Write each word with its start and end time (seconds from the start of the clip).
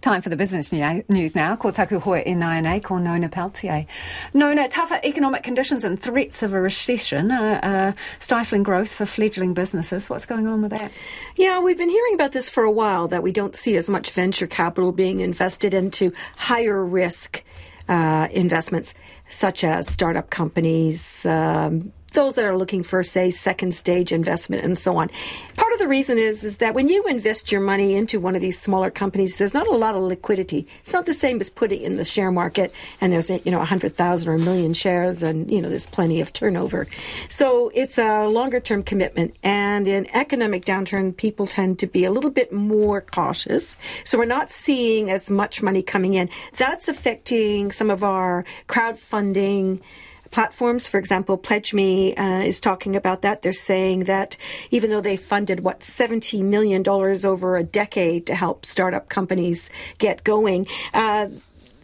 Time 0.00 0.22
for 0.22 0.30
the 0.30 0.36
business 0.36 0.72
news 0.72 1.36
now. 1.36 1.56
Ko 1.56 1.70
taku 1.70 1.98
hoa 2.00 2.22
e 2.26 2.34
nai 2.34 2.80
ko 2.80 2.96
Nona 2.96 3.28
Pelletier. 3.28 3.84
Nona, 4.32 4.66
tougher 4.66 4.98
economic 5.04 5.42
conditions 5.42 5.84
and 5.84 6.00
threats 6.00 6.42
of 6.42 6.54
a 6.54 6.60
recession 6.60 7.30
are 7.30 7.94
stifling 8.18 8.62
growth 8.62 8.88
for 8.88 9.04
fledgling 9.04 9.52
businesses. 9.52 10.08
What's 10.08 10.24
going 10.24 10.46
on 10.46 10.62
with 10.62 10.70
that? 10.70 10.90
Yeah, 11.36 11.60
we've 11.60 11.76
been 11.76 11.90
hearing 11.90 12.14
about 12.14 12.32
this 12.32 12.48
for 12.48 12.64
a 12.64 12.70
while, 12.70 13.08
that 13.08 13.22
we 13.22 13.30
don't 13.30 13.54
see 13.54 13.76
as 13.76 13.90
much 13.90 14.10
venture 14.10 14.46
capital 14.46 14.90
being 14.90 15.20
invested 15.20 15.74
into 15.74 16.14
higher 16.38 16.82
risk 16.82 17.44
uh, 17.86 18.28
investments, 18.30 18.94
such 19.28 19.64
as 19.64 19.86
startup 19.86 20.30
companies, 20.30 21.26
um, 21.26 21.92
those 22.10 22.34
that 22.34 22.44
are 22.44 22.56
looking 22.56 22.82
for, 22.82 23.02
say, 23.02 23.30
second 23.30 23.74
stage 23.74 24.12
investment 24.12 24.62
and 24.62 24.76
so 24.76 24.96
on. 24.96 25.10
Part 25.56 25.72
of 25.72 25.78
the 25.78 25.88
reason 25.88 26.18
is 26.18 26.44
is 26.44 26.58
that 26.58 26.74
when 26.74 26.88
you 26.88 27.04
invest 27.04 27.50
your 27.52 27.60
money 27.60 27.94
into 27.94 28.20
one 28.20 28.34
of 28.34 28.40
these 28.40 28.58
smaller 28.58 28.90
companies, 28.90 29.36
there's 29.36 29.54
not 29.54 29.66
a 29.66 29.76
lot 29.76 29.94
of 29.94 30.02
liquidity. 30.02 30.66
It's 30.80 30.92
not 30.92 31.06
the 31.06 31.14
same 31.14 31.40
as 31.40 31.50
putting 31.50 31.82
in 31.82 31.96
the 31.96 32.04
share 32.04 32.30
market 32.30 32.72
and 33.00 33.12
there's 33.12 33.30
you 33.30 33.50
know 33.50 33.64
hundred 33.64 33.94
thousand 33.94 34.28
or 34.28 34.34
a 34.34 34.38
million 34.38 34.72
shares 34.72 35.22
and 35.22 35.50
you 35.50 35.60
know 35.60 35.68
there's 35.68 35.86
plenty 35.86 36.20
of 36.20 36.32
turnover. 36.32 36.86
So 37.28 37.70
it's 37.74 37.98
a 37.98 38.26
longer 38.26 38.60
term 38.60 38.82
commitment. 38.82 39.34
And 39.42 39.86
in 39.86 40.08
economic 40.14 40.64
downturn, 40.64 41.16
people 41.16 41.46
tend 41.46 41.78
to 41.80 41.86
be 41.86 42.04
a 42.04 42.10
little 42.10 42.30
bit 42.30 42.52
more 42.52 43.00
cautious. 43.00 43.76
So 44.04 44.18
we're 44.18 44.24
not 44.24 44.50
seeing 44.50 45.10
as 45.10 45.30
much 45.30 45.62
money 45.62 45.82
coming 45.82 46.14
in. 46.14 46.28
That's 46.56 46.88
affecting 46.88 47.72
some 47.72 47.90
of 47.90 48.02
our 48.04 48.44
crowdfunding 48.68 49.80
platforms. 50.30 50.88
For 50.88 50.98
example, 50.98 51.36
PledgeMe 51.38 52.18
uh, 52.18 52.44
is 52.44 52.60
talking 52.60 52.96
about 52.96 53.22
that. 53.22 53.42
They're 53.42 53.52
saying 53.52 54.04
that 54.04 54.36
even 54.70 54.90
though 54.90 55.00
they 55.00 55.16
funded 55.16 55.60
what 55.60 55.82
seventy 55.82 56.42
million 56.42 56.82
dollars 56.82 57.24
over 57.24 57.56
a 57.56 57.62
decade 57.62 58.26
to 58.26 58.34
help 58.34 58.66
startup 58.66 59.08
companies 59.08 59.70
get 59.98 60.24
going. 60.24 60.66
Uh, 60.94 61.28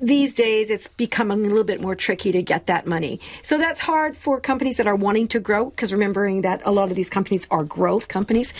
these 0.00 0.32
days 0.32 0.70
it's 0.70 0.88
becoming 0.88 1.44
a 1.44 1.48
little 1.48 1.64
bit 1.64 1.80
more 1.80 1.94
tricky 1.94 2.30
to 2.32 2.42
get 2.42 2.66
that 2.66 2.86
money. 2.86 3.20
So 3.42 3.58
that's 3.58 3.80
hard 3.80 4.16
for 4.16 4.40
companies 4.40 4.76
that 4.76 4.86
are 4.86 4.94
wanting 4.94 5.28
to 5.28 5.40
grow 5.40 5.70
because 5.70 5.92
remembering 5.92 6.42
that 6.42 6.62
a 6.64 6.70
lot 6.70 6.90
of 6.90 6.94
these 6.94 7.10
companies 7.10 7.46
are 7.50 7.64
growth 7.64 8.08
companies 8.08 8.54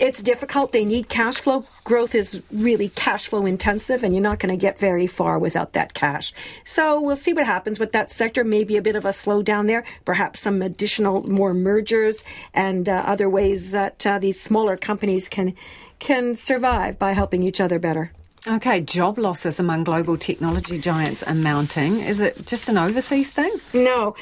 it's 0.00 0.20
difficult. 0.20 0.72
They 0.72 0.84
need 0.84 1.08
cash 1.08 1.36
flow. 1.36 1.64
Growth 1.84 2.14
is 2.14 2.42
really 2.52 2.88
cash 2.88 3.28
flow 3.28 3.46
intensive, 3.46 4.02
and 4.02 4.14
you're 4.14 4.22
not 4.22 4.38
going 4.38 4.52
to 4.52 4.60
get 4.60 4.78
very 4.78 5.06
far 5.06 5.38
without 5.38 5.72
that 5.74 5.94
cash. 5.94 6.32
So 6.64 7.00
we'll 7.00 7.16
see 7.16 7.32
what 7.32 7.46
happens 7.46 7.78
with 7.78 7.92
that 7.92 8.10
sector. 8.10 8.42
Maybe 8.42 8.76
a 8.76 8.82
bit 8.82 8.96
of 8.96 9.04
a 9.04 9.10
slowdown 9.10 9.66
there, 9.66 9.84
perhaps 10.04 10.40
some 10.40 10.62
additional 10.62 11.22
more 11.30 11.54
mergers 11.54 12.24
and 12.52 12.88
uh, 12.88 13.04
other 13.06 13.28
ways 13.30 13.70
that 13.70 14.06
uh, 14.06 14.18
these 14.18 14.40
smaller 14.40 14.76
companies 14.76 15.28
can 15.28 15.54
can 16.00 16.34
survive 16.34 16.98
by 16.98 17.12
helping 17.12 17.42
each 17.42 17.60
other 17.60 17.78
better. 17.78 18.12
Okay, 18.46 18.82
job 18.82 19.16
losses 19.16 19.58
among 19.58 19.84
global 19.84 20.18
technology 20.18 20.78
giants 20.78 21.22
are 21.22 21.34
mounting. 21.34 22.00
Is 22.00 22.20
it 22.20 22.44
just 22.44 22.68
an 22.68 22.76
overseas 22.76 23.32
thing? 23.32 23.50
No. 23.72 24.14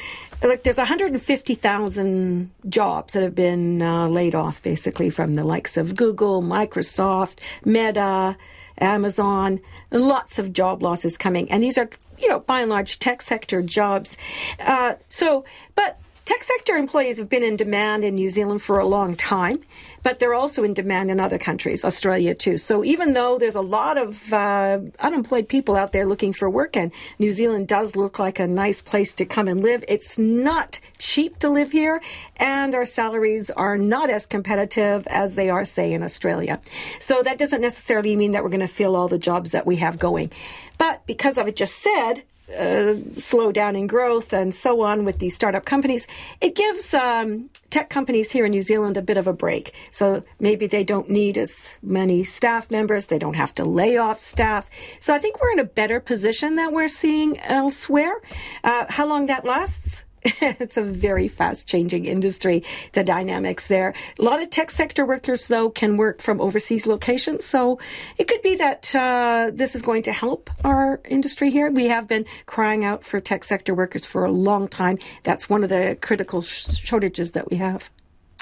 Look, 0.44 0.62
there's 0.62 0.78
150,000 0.78 2.50
jobs 2.68 3.14
that 3.14 3.22
have 3.24 3.34
been 3.34 3.82
uh, 3.82 4.06
laid 4.06 4.36
off 4.36 4.62
basically 4.62 5.10
from 5.10 5.34
the 5.34 5.42
likes 5.42 5.76
of 5.76 5.96
Google, 5.96 6.40
Microsoft, 6.40 7.40
Meta, 7.64 8.36
Amazon, 8.78 9.60
lots 9.90 10.38
of 10.38 10.52
job 10.52 10.84
losses 10.84 11.18
coming. 11.18 11.50
And 11.50 11.60
these 11.60 11.76
are, 11.76 11.90
you 12.16 12.28
know, 12.28 12.38
by 12.38 12.60
and 12.60 12.70
large 12.70 13.00
tech 13.00 13.22
sector 13.22 13.60
jobs. 13.60 14.16
Uh, 14.60 14.94
so, 15.08 15.44
but 15.74 15.98
Tech 16.32 16.44
sector 16.44 16.76
employees 16.76 17.18
have 17.18 17.28
been 17.28 17.42
in 17.42 17.56
demand 17.56 18.04
in 18.04 18.14
New 18.14 18.30
Zealand 18.30 18.62
for 18.62 18.78
a 18.78 18.86
long 18.86 19.14
time, 19.16 19.58
but 20.02 20.18
they're 20.18 20.32
also 20.32 20.64
in 20.64 20.72
demand 20.72 21.10
in 21.10 21.20
other 21.20 21.36
countries, 21.36 21.84
Australia 21.84 22.34
too. 22.34 22.56
So 22.56 22.82
even 22.82 23.12
though 23.12 23.38
there's 23.38 23.54
a 23.54 23.60
lot 23.60 23.98
of 23.98 24.32
uh, 24.32 24.78
unemployed 24.98 25.46
people 25.46 25.76
out 25.76 25.92
there 25.92 26.06
looking 26.06 26.32
for 26.32 26.48
work, 26.48 26.74
and 26.74 26.90
New 27.18 27.32
Zealand 27.32 27.68
does 27.68 27.96
look 27.96 28.18
like 28.18 28.38
a 28.38 28.46
nice 28.46 28.80
place 28.80 29.12
to 29.12 29.26
come 29.26 29.46
and 29.46 29.60
live, 29.60 29.84
it's 29.88 30.18
not 30.18 30.80
cheap 30.96 31.38
to 31.40 31.50
live 31.50 31.70
here, 31.70 32.00
and 32.38 32.74
our 32.74 32.86
salaries 32.86 33.50
are 33.50 33.76
not 33.76 34.08
as 34.08 34.24
competitive 34.24 35.06
as 35.08 35.34
they 35.34 35.50
are, 35.50 35.66
say, 35.66 35.92
in 35.92 36.02
Australia. 36.02 36.58
So 36.98 37.22
that 37.22 37.36
doesn't 37.36 37.60
necessarily 37.60 38.16
mean 38.16 38.30
that 38.30 38.42
we're 38.42 38.48
going 38.48 38.60
to 38.60 38.68
fill 38.68 38.96
all 38.96 39.06
the 39.06 39.18
jobs 39.18 39.50
that 39.50 39.66
we 39.66 39.76
have 39.76 39.98
going. 39.98 40.32
But 40.78 41.06
because 41.06 41.36
I've 41.36 41.54
just 41.54 41.74
said, 41.74 42.22
uh, 42.58 42.94
slow 43.12 43.52
down 43.52 43.76
in 43.76 43.86
growth 43.86 44.32
and 44.32 44.54
so 44.54 44.82
on 44.82 45.04
with 45.04 45.18
these 45.18 45.34
startup 45.34 45.64
companies, 45.64 46.06
it 46.40 46.54
gives 46.54 46.94
um, 46.94 47.50
tech 47.70 47.90
companies 47.90 48.32
here 48.32 48.44
in 48.44 48.50
New 48.50 48.62
Zealand 48.62 48.96
a 48.96 49.02
bit 49.02 49.16
of 49.16 49.26
a 49.26 49.32
break. 49.32 49.74
So 49.90 50.22
maybe 50.40 50.66
they 50.66 50.84
don't 50.84 51.08
need 51.08 51.36
as 51.38 51.78
many 51.82 52.24
staff 52.24 52.70
members, 52.70 53.06
they 53.06 53.18
don't 53.18 53.36
have 53.36 53.54
to 53.56 53.64
lay 53.64 53.96
off 53.96 54.18
staff. 54.18 54.68
So 55.00 55.14
I 55.14 55.18
think 55.18 55.40
we're 55.40 55.52
in 55.52 55.58
a 55.58 55.64
better 55.64 56.00
position 56.00 56.56
than 56.56 56.72
we're 56.72 56.88
seeing 56.88 57.38
elsewhere. 57.40 58.20
Uh, 58.62 58.86
how 58.88 59.06
long 59.06 59.26
that 59.26 59.44
lasts? 59.44 60.04
it's 60.40 60.76
a 60.76 60.82
very 60.82 61.26
fast 61.28 61.68
changing 61.68 62.04
industry, 62.04 62.62
the 62.92 63.02
dynamics 63.02 63.66
there. 63.66 63.94
A 64.18 64.22
lot 64.22 64.40
of 64.40 64.50
tech 64.50 64.70
sector 64.70 65.04
workers, 65.04 65.48
though, 65.48 65.68
can 65.68 65.96
work 65.96 66.22
from 66.22 66.40
overseas 66.40 66.86
locations. 66.86 67.44
So 67.44 67.78
it 68.18 68.28
could 68.28 68.42
be 68.42 68.54
that 68.56 68.94
uh, 68.94 69.50
this 69.52 69.74
is 69.74 69.82
going 69.82 70.02
to 70.02 70.12
help 70.12 70.50
our 70.64 71.00
industry 71.04 71.50
here. 71.50 71.70
We 71.70 71.86
have 71.86 72.06
been 72.06 72.24
crying 72.46 72.84
out 72.84 73.02
for 73.04 73.20
tech 73.20 73.42
sector 73.44 73.74
workers 73.74 74.06
for 74.06 74.24
a 74.24 74.30
long 74.30 74.68
time. 74.68 74.98
That's 75.24 75.48
one 75.48 75.64
of 75.64 75.70
the 75.70 75.98
critical 76.00 76.42
sh- 76.42 76.76
shortages 76.76 77.32
that 77.32 77.50
we 77.50 77.56
have. 77.56 77.90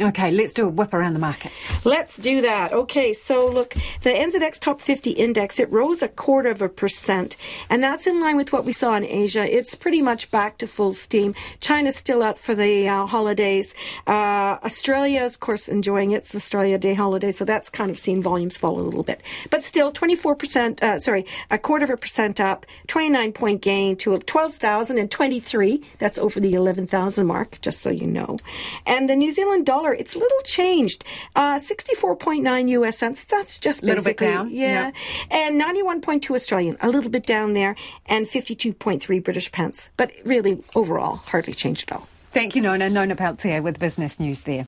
Okay, 0.00 0.30
let's 0.30 0.54
do 0.54 0.66
a 0.66 0.68
whip 0.68 0.94
around 0.94 1.12
the 1.12 1.18
markets. 1.18 1.84
Let's 1.84 2.16
do 2.16 2.40
that. 2.40 2.72
Okay, 2.72 3.12
so 3.12 3.46
look, 3.46 3.74
the 4.02 4.10
NZX 4.10 4.58
Top 4.58 4.80
50 4.80 5.10
Index, 5.10 5.60
it 5.60 5.70
rose 5.70 6.02
a 6.02 6.08
quarter 6.08 6.48
of 6.50 6.62
a 6.62 6.70
percent, 6.70 7.36
and 7.68 7.82
that's 7.82 8.06
in 8.06 8.18
line 8.18 8.36
with 8.36 8.50
what 8.50 8.64
we 8.64 8.72
saw 8.72 8.94
in 8.94 9.04
Asia. 9.04 9.44
It's 9.44 9.74
pretty 9.74 10.00
much 10.00 10.30
back 10.30 10.56
to 10.58 10.66
full 10.66 10.94
steam. 10.94 11.34
China's 11.60 11.96
still 11.96 12.22
out 12.22 12.38
for 12.38 12.54
the 12.54 12.88
uh, 12.88 13.06
holidays. 13.06 13.74
Uh, 14.06 14.56
Australia, 14.64 15.22
of 15.24 15.38
course, 15.40 15.68
enjoying 15.68 16.12
its 16.12 16.34
Australia 16.34 16.78
Day 16.78 16.94
holiday, 16.94 17.30
so 17.30 17.44
that's 17.44 17.68
kind 17.68 17.90
of 17.90 17.98
seen 17.98 18.22
volumes 18.22 18.56
fall 18.56 18.80
a 18.80 18.82
little 18.82 19.02
bit. 19.02 19.20
But 19.50 19.62
still, 19.62 19.92
24%, 19.92 20.82
uh, 20.82 20.98
sorry, 20.98 21.26
a 21.50 21.58
quarter 21.58 21.84
of 21.84 21.90
a 21.90 21.96
percent 21.98 22.40
up, 22.40 22.64
29 22.86 23.32
point 23.32 23.60
gain 23.60 23.96
to 23.96 24.16
12,023. 24.18 25.82
That's 25.98 26.16
over 26.18 26.40
the 26.40 26.54
11,000 26.54 27.26
mark, 27.26 27.60
just 27.60 27.80
so 27.80 27.90
you 27.90 28.06
know. 28.06 28.38
And 28.86 29.10
the 29.10 29.16
New 29.16 29.32
Zealand 29.32 29.66
dollar 29.66 29.89
dollar, 29.90 30.00
it's 30.00 30.14
a 30.14 30.18
little 30.18 30.40
changed. 30.42 31.04
Uh, 31.36 31.56
64.9 31.56 32.68
US 32.70 32.98
cents. 32.98 33.24
That's 33.24 33.58
just 33.58 33.82
a 33.82 33.86
little 33.86 34.04
bit 34.04 34.16
down. 34.16 34.50
Yeah. 34.50 34.90
And 35.30 35.60
91.2 35.60 36.34
Australian, 36.34 36.76
a 36.80 36.88
little 36.88 37.10
bit 37.10 37.26
down 37.26 37.52
there, 37.52 37.76
and 38.06 38.26
52.3 38.26 39.24
British 39.24 39.52
pence. 39.52 39.90
But 39.96 40.12
really, 40.24 40.62
overall, 40.74 41.16
hardly 41.16 41.54
changed 41.54 41.90
at 41.90 41.96
all. 41.98 42.08
Thank 42.32 42.54
you, 42.54 42.62
Nona. 42.62 42.88
Nona 42.88 43.16
Pelletier 43.16 43.60
with 43.60 43.80
Business 43.80 44.20
News 44.20 44.42
there. 44.42 44.58